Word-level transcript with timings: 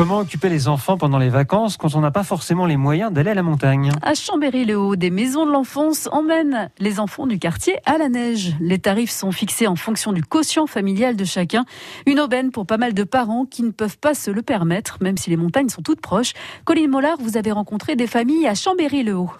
Comment 0.00 0.20
occuper 0.20 0.48
les 0.48 0.66
enfants 0.66 0.96
pendant 0.96 1.18
les 1.18 1.28
vacances 1.28 1.76
quand 1.76 1.94
on 1.94 2.00
n'a 2.00 2.10
pas 2.10 2.24
forcément 2.24 2.64
les 2.64 2.78
moyens 2.78 3.12
d'aller 3.12 3.32
à 3.32 3.34
la 3.34 3.42
montagne? 3.42 3.92
À 4.00 4.14
Chambéry-le-Haut, 4.14 4.96
des 4.96 5.10
maisons 5.10 5.44
de 5.44 5.52
l'enfance 5.52 6.08
emmènent 6.10 6.70
les 6.78 7.00
enfants 7.00 7.26
du 7.26 7.38
quartier 7.38 7.76
à 7.84 7.98
la 7.98 8.08
neige. 8.08 8.56
Les 8.60 8.78
tarifs 8.78 9.10
sont 9.10 9.30
fixés 9.30 9.66
en 9.66 9.76
fonction 9.76 10.14
du 10.14 10.22
quotient 10.22 10.66
familial 10.66 11.16
de 11.16 11.24
chacun. 11.26 11.66
Une 12.06 12.18
aubaine 12.18 12.50
pour 12.50 12.64
pas 12.64 12.78
mal 12.78 12.94
de 12.94 13.04
parents 13.04 13.44
qui 13.44 13.62
ne 13.62 13.72
peuvent 13.72 13.98
pas 13.98 14.14
se 14.14 14.30
le 14.30 14.40
permettre, 14.40 14.96
même 15.02 15.18
si 15.18 15.28
les 15.28 15.36
montagnes 15.36 15.68
sont 15.68 15.82
toutes 15.82 16.00
proches. 16.00 16.32
Colline 16.64 16.88
Mollard, 16.88 17.18
vous 17.20 17.36
avez 17.36 17.52
rencontré 17.52 17.94
des 17.94 18.06
familles 18.06 18.46
à 18.46 18.54
Chambéry-le-Haut. 18.54 19.30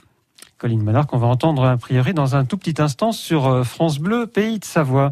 Colline 0.61 0.83
Mallard, 0.83 1.07
qu'on 1.07 1.17
va 1.17 1.27
entendre 1.27 1.65
a 1.65 1.79
priori 1.79 2.13
dans 2.13 2.37
un 2.37 2.45
tout 2.45 2.59
petit 2.59 2.83
instant 2.83 3.13
sur 3.13 3.47
euh, 3.47 3.65
France 3.65 3.99
Bleu, 3.99 4.27
pays 4.27 4.59
de 4.59 4.65
Savoie. 4.67 5.11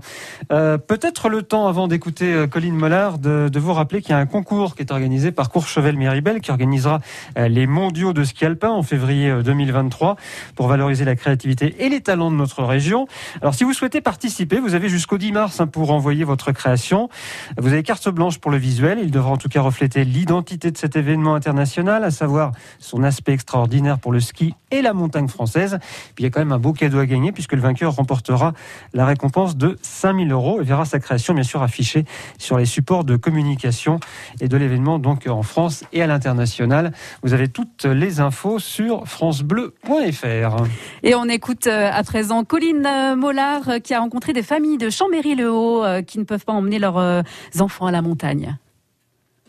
Euh, 0.52 0.76
Peut-être 0.76 1.30
le 1.30 1.40
temps, 1.40 1.68
avant 1.68 1.88
d'écouter 1.88 2.34
euh, 2.34 2.46
Colline 2.46 2.76
Mollard, 2.76 3.18
de, 3.18 3.50
vous 3.58 3.72
rappeler 3.72 4.02
qu'il 4.02 4.11
y 4.11 4.12
a 4.12 4.18
un 4.18 4.26
concours 4.26 4.76
qui 4.76 4.82
est 4.82 4.92
organisé 4.92 5.32
par 5.32 5.48
Courchevel-Méribel, 5.50 6.40
qui 6.42 6.50
organisera 6.50 7.00
les 7.36 7.66
mondiaux 7.66 8.12
de 8.12 8.25
ski 8.25 8.44
alpin 8.44 8.68
en 8.68 8.82
février 8.82 9.42
2023 9.42 10.16
pour 10.54 10.68
valoriser 10.68 11.04
la 11.04 11.16
créativité 11.16 11.75
et 11.84 11.89
les 11.89 12.03
talents 12.03 12.30
de 12.30 12.36
notre 12.36 12.62
région. 12.62 13.08
Alors, 13.40 13.54
si 13.54 13.64
vous 13.64 13.72
souhaitez 13.72 14.00
participer, 14.00 14.61
vous 14.61 14.75
avez 14.75 14.89
jusqu'au 14.89 15.18
10 15.18 15.32
mars 15.32 15.61
hein, 15.61 15.67
pour 15.67 15.90
envoyer 15.90 16.25
votre 16.25 16.53
création. 16.53 17.08
Vous 17.56 17.72
avez 17.72 17.82
carte 17.82 18.08
blanche 18.11 18.39
pour 18.39 18.50
le 18.50 18.58
visuel. 18.58 19.00
Il 19.03 19.11
devra 19.11 19.30
en 19.30 19.39
tout 19.39 19.48
cas 19.48 19.62
refléter 19.62 20.04
l'identité 20.04 20.70
de 20.70 20.76
cet 20.76 20.94
événement 20.94 21.34
international, 21.34 22.04
à 22.04 22.11
savoir 22.11 22.53
son 22.78 23.03
aspect 23.03 23.32
extraordinaire 23.32 23.98
pour 23.98 24.12
le 24.12 24.20
ski 24.20 24.54
et 24.70 24.82
la 24.82 24.92
montagne 24.92 25.26
française 25.26 25.37
française. 25.38 25.78
Il 26.18 26.24
y 26.24 26.26
a 26.26 26.30
quand 26.30 26.40
même 26.40 26.50
un 26.50 26.58
beau 26.58 26.72
cadeau 26.72 26.98
à 26.98 27.06
gagner 27.06 27.30
puisque 27.30 27.52
le 27.52 27.60
vainqueur 27.60 27.94
remportera 27.94 28.54
la 28.92 29.06
récompense 29.06 29.56
de 29.56 29.78
5000 29.82 30.32
euros 30.32 30.61
et 30.61 30.64
verra 30.64 30.84
sa 30.84 30.98
création 30.98 31.32
bien 31.32 31.44
sûr 31.44 31.62
affichée 31.62 32.05
sur 32.38 32.58
les 32.58 32.64
supports 32.64 33.05
de 33.05 33.14
communication 33.14 34.00
et 34.41 34.48
de 34.48 34.56
l'événement 34.56 34.98
donc 34.98 35.28
en 35.28 35.44
France 35.44 35.84
et 35.92 36.02
à 36.02 36.08
l'international. 36.08 36.91
Vous 37.22 37.34
avez 37.34 37.47
toutes 37.47 37.84
les 37.84 38.19
infos 38.19 38.58
sur 38.58 39.06
francebleu.fr. 39.06 40.64
Et 41.05 41.14
on 41.14 41.28
écoute 41.28 41.69
euh, 41.69 41.89
à 41.92 42.02
présent 42.02 42.42
Colline 42.42 42.84
euh, 42.84 43.14
Mollard 43.14 43.69
euh, 43.69 43.78
qui 43.78 43.95
a 43.95 44.00
rencontré 44.00 44.33
des 44.33 44.42
familles 44.42 44.78
de 44.78 44.91
Chambéry-le-Haut 44.91 45.84
qui 46.05 46.19
ne 46.19 46.25
peuvent 46.25 46.45
pas 46.45 46.52
emmener 46.52 46.80
leurs 46.80 47.23
enfants 47.61 47.86
à 47.86 47.92
la 47.92 48.02
montagne. 48.02 48.58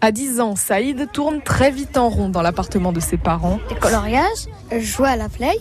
À 0.01 0.11
10 0.13 0.39
ans, 0.39 0.55
Saïd 0.55 1.11
tourne 1.11 1.41
très 1.41 1.71
vite 1.71 1.97
en 1.97 2.07
rond 2.07 2.29
dans 2.29 2.41
l'appartement 2.41 2.93
de 2.93 3.01
ses 3.01 3.17
parents. 3.17 3.59
Des 3.67 3.75
coloriages, 3.75 4.47
jouer 4.79 5.09
à 5.09 5.15
la 5.17 5.27
play, 5.27 5.57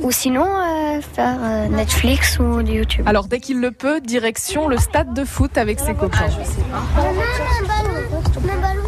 ou 0.00 0.12
sinon 0.12 0.44
euh, 0.44 1.00
faire 1.00 1.38
euh, 1.42 1.68
Netflix 1.68 2.38
ou 2.38 2.60
YouTube. 2.60 3.04
Alors 3.08 3.28
dès 3.28 3.40
qu'il 3.40 3.60
le 3.60 3.70
peut, 3.70 4.02
direction 4.02 4.68
le 4.68 4.76
stade 4.76 5.14
de 5.14 5.24
foot 5.24 5.56
avec 5.56 5.80
ses 5.80 5.94
copains. 5.94 6.28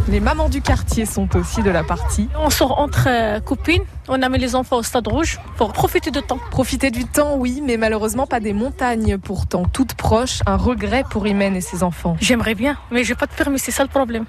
Les 0.09 0.21
mamans 0.21 0.51
du 0.51 0.61
quartier 0.61 1.07
sont 1.07 1.35
aussi 1.35 1.63
de 1.63 1.71
la 1.71 1.83
partie. 1.83 2.29
On 2.39 2.51
sort 2.51 2.79
entre 2.79 3.07
euh, 3.09 3.41
copines, 3.41 3.85
on 4.11 4.23
amène 4.23 4.41
les 4.41 4.55
enfants 4.57 4.77
au 4.77 4.83
stade 4.83 5.07
rouge 5.07 5.39
pour 5.57 5.73
profiter 5.73 6.11
du 6.11 6.21
temps. 6.21 6.39
Profiter 6.51 6.91
du 6.91 7.05
temps, 7.05 7.37
oui, 7.37 7.63
mais 7.65 7.77
malheureusement 7.77 8.27
pas 8.27 8.41
des 8.41 8.53
montagnes 8.53 9.19
pourtant 9.19 9.63
toutes 9.73 9.95
proches. 9.95 10.41
Un 10.47 10.57
regret 10.57 11.05
pour 11.09 11.27
Imen 11.27 11.55
et 11.55 11.61
ses 11.61 11.83
enfants. 11.83 12.17
J'aimerais 12.21 12.55
bien, 12.57 12.77
mais 12.91 13.05
j'ai 13.05 13.15
pas 13.15 13.27
de 13.27 13.33
permis, 13.33 13.59
c'est 13.59 13.71
ça 13.71 13.85
le 13.85 13.89
problème. 13.89 14.25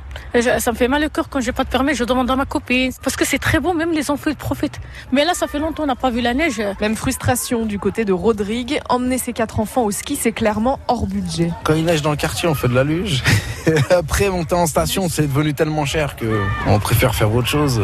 Ça 0.60 0.72
me 0.72 0.78
fait 0.78 0.88
mal 0.88 1.04
au 1.04 1.10
cœur 1.10 1.30
quand 1.30 1.42
j'ai 1.42 1.52
pas 1.52 1.64
de 1.64 1.70
permis, 1.70 1.96
je 1.96 2.04
demande 2.04 2.30
à 2.30 2.36
ma 2.36 2.46
copine. 2.46 2.92
Parce 3.04 3.16
que 3.16 3.26
c'est 3.26 3.40
très 3.40 3.60
beau, 3.60 3.74
même 3.74 3.92
les 3.92 4.12
enfants 4.12 4.30
ils 4.30 4.36
profitent. 4.36 4.80
Mais 5.12 5.26
là, 5.26 5.34
ça 5.34 5.48
fait 5.48 5.60
longtemps 5.60 5.82
qu'on 5.82 5.88
n'a 5.88 5.96
pas 5.96 6.12
vu 6.12 6.22
la 6.22 6.36
neige. 6.36 6.62
Même 6.80 6.96
frustration 6.96 7.66
du 7.66 7.80
côté 7.80 8.06
de 8.06 8.14
Rodrigue. 8.14 8.80
Emmener 8.90 9.18
ses 9.18 9.34
quatre 9.34 9.60
enfants 9.60 9.84
au 9.84 9.92
ski, 9.92 10.16
c'est 10.16 10.32
clairement 10.32 10.80
hors 10.88 11.08
budget. 11.08 11.52
Quand 11.64 11.74
il 11.74 11.86
neige 11.86 12.04
dans 12.04 12.12
le 12.12 12.18
quartier, 12.18 12.48
on 12.48 12.54
fait 12.54 12.68
de 12.68 12.76
la 12.76 12.84
luge. 12.84 13.24
Après, 13.90 14.30
monter 14.30 14.54
en 14.54 14.68
station, 14.68 15.10
c'est 15.10 15.24
devenu 15.24 15.56
tellement 15.56 15.86
cher 15.86 16.16
que 16.16 16.42
on 16.68 16.80
préfère 16.80 17.16
faire 17.16 17.34
autre 17.34 17.48
chose. 17.48 17.82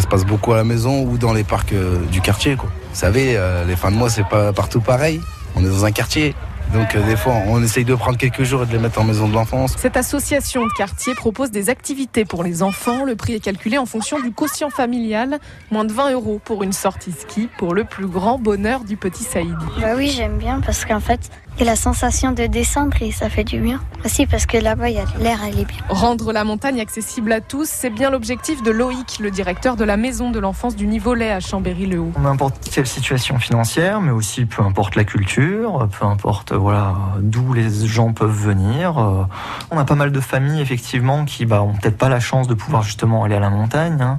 Ça 0.00 0.04
se 0.04 0.08
passe 0.08 0.24
beaucoup 0.24 0.54
à 0.54 0.56
la 0.56 0.64
maison 0.64 1.02
ou 1.02 1.18
dans 1.18 1.34
les 1.34 1.44
parcs 1.44 1.74
du 2.10 2.22
quartier. 2.22 2.56
Quoi. 2.56 2.70
Vous 2.70 2.98
savez, 2.98 3.38
les 3.68 3.76
fins 3.76 3.90
de 3.90 3.96
mois, 3.96 4.08
c'est 4.08 4.26
pas 4.26 4.50
partout 4.50 4.80
pareil. 4.80 5.20
On 5.54 5.62
est 5.62 5.68
dans 5.68 5.84
un 5.84 5.92
quartier. 5.92 6.34
Donc 6.72 6.94
euh, 6.94 7.04
des 7.04 7.16
fois, 7.16 7.34
on 7.48 7.62
essaye 7.62 7.84
de 7.84 7.94
prendre 7.94 8.16
quelques 8.16 8.44
jours 8.44 8.62
et 8.62 8.66
de 8.66 8.72
les 8.72 8.78
mettre 8.78 9.00
en 9.00 9.04
maison 9.04 9.28
de 9.28 9.34
l'enfance. 9.34 9.74
Cette 9.76 9.96
association 9.96 10.64
de 10.64 10.72
quartier 10.76 11.14
propose 11.14 11.50
des 11.50 11.68
activités 11.68 12.24
pour 12.24 12.44
les 12.44 12.62
enfants. 12.62 13.04
Le 13.04 13.16
prix 13.16 13.34
est 13.34 13.40
calculé 13.40 13.76
en 13.76 13.86
fonction 13.86 14.20
du 14.20 14.30
quotient 14.32 14.70
familial. 14.70 15.40
Moins 15.70 15.84
de 15.84 15.92
20 15.92 16.12
euros 16.12 16.40
pour 16.44 16.62
une 16.62 16.72
sortie 16.72 17.12
ski 17.12 17.48
pour 17.58 17.74
le 17.74 17.84
plus 17.84 18.06
grand 18.06 18.38
bonheur 18.38 18.84
du 18.84 18.96
petit 18.96 19.24
Saïd. 19.24 19.56
Bah 19.80 19.94
oui, 19.96 20.08
j'aime 20.08 20.38
bien 20.38 20.60
parce 20.60 20.84
qu'en 20.84 21.00
fait, 21.00 21.30
il 21.56 21.64
y 21.64 21.68
a 21.68 21.72
la 21.72 21.76
sensation 21.76 22.32
de 22.32 22.46
descendre 22.46 22.96
et 23.02 23.10
ça 23.10 23.28
fait 23.28 23.44
du 23.44 23.60
bien. 23.60 23.80
Aussi 24.04 24.26
parce 24.26 24.46
que 24.46 24.56
là-bas, 24.56 24.88
l'air, 24.88 25.40
elle 25.46 25.58
est 25.58 25.64
bien. 25.64 25.78
Rendre 25.88 26.32
la 26.32 26.44
montagne 26.44 26.80
accessible 26.80 27.32
à 27.32 27.40
tous, 27.40 27.68
c'est 27.68 27.90
bien 27.90 28.10
l'objectif 28.10 28.62
de 28.62 28.70
Loïc, 28.70 29.18
le 29.20 29.30
directeur 29.30 29.76
de 29.76 29.84
la 29.84 29.98
maison 29.98 30.30
de 30.30 30.38
l'enfance 30.38 30.74
du 30.74 30.86
Nivolet 30.86 31.30
à 31.30 31.40
Chambéry-le-Haut. 31.40 32.12
N'importe 32.18 32.70
quelle 32.72 32.86
situation 32.86 33.38
financière, 33.38 34.00
mais 34.00 34.10
aussi 34.10 34.46
peu 34.46 34.62
importe 34.62 34.96
la 34.96 35.04
culture, 35.04 35.86
peu 35.98 36.06
importe 36.06 36.52
voilà 36.60 36.94
d'où 37.20 37.52
les 37.52 37.86
gens 37.86 38.12
peuvent 38.12 38.30
venir. 38.30 39.26
On 39.70 39.78
a 39.78 39.84
pas 39.84 39.94
mal 39.94 40.12
de 40.12 40.20
familles 40.20 40.60
effectivement 40.60 41.24
qui 41.24 41.46
bah, 41.46 41.62
ont 41.62 41.74
peut-être 41.74 41.98
pas 41.98 42.08
la 42.08 42.20
chance 42.20 42.46
de 42.46 42.54
pouvoir 42.54 42.82
justement 42.82 43.24
aller 43.24 43.34
à 43.34 43.40
la 43.40 43.50
montagne. 43.50 44.00
Hein. 44.00 44.18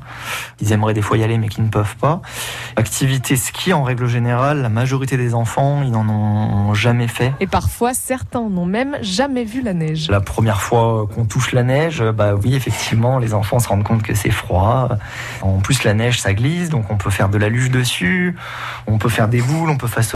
Ils 0.60 0.72
aimeraient 0.72 0.94
des 0.94 1.02
fois 1.02 1.18
y 1.18 1.24
aller 1.24 1.38
mais 1.38 1.48
qui 1.48 1.62
ne 1.62 1.70
peuvent 1.70 1.96
pas. 1.96 2.22
Activité 2.76 3.36
ski 3.36 3.74
en 3.74 3.84
règle 3.84 4.08
générale, 4.08 4.62
la 4.62 4.70
majorité 4.70 5.18
des 5.18 5.34
enfants 5.34 5.82
ils 5.84 5.92
n'en 5.92 6.08
ont 6.10 6.74
jamais 6.74 7.08
fait. 7.08 7.34
Et 7.40 7.48
parfois 7.48 7.94
certains 7.94 8.50
n'ont 8.50 8.66
même 8.66 8.98
jamais 9.02 9.46
vu 9.46 9.62
la 9.62 9.74
neige. 9.74 10.10
La 10.10 10.22
première 10.22 10.62
fois 10.62 11.08
qu'on 11.14 11.26
touche 11.26 11.54
la 11.54 11.64
neige, 11.64 12.04
bah 12.04 12.34
oui 12.36 12.56
effectivement 12.56 13.20
les 13.20 13.34
enfants 13.34 13.60
se 13.60 13.68
rendent 13.68 13.84
compte 13.84 14.04
que 14.04 14.16
c'est 14.16 14.32
froid. 14.32 14.90
En 15.42 15.60
plus 15.60 15.84
la 15.84 15.94
neige 15.94 16.20
ça 16.20 16.34
glisse 16.34 16.70
donc 16.70 16.86
on 16.90 16.98
peut 16.98 17.10
faire 17.10 17.30
de 17.30 17.38
la 17.38 17.50
luge 17.50 17.72
dessus, 17.72 18.36
on 18.88 18.98
peut 18.98 19.10
faire 19.10 19.28
des 19.28 19.42
boules, 19.42 19.70
on 19.70 19.78
peut 19.78 19.88
façonner 19.88 20.02